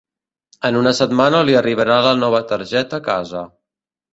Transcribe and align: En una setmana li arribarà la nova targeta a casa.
En 0.69 0.77
una 0.79 0.93
setmana 0.99 1.43
li 1.49 1.57
arribarà 1.61 1.99
la 2.07 2.15
nova 2.25 2.43
targeta 2.53 3.01
a 3.03 3.05
casa. 3.11 3.45